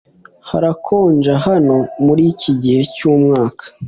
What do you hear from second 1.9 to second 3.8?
muriki gihe cyumwaka